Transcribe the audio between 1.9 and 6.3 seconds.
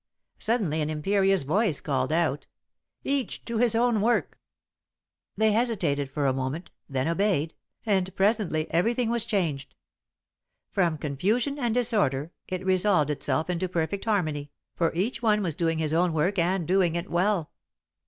out: 'Each to his own work!' They hesitated for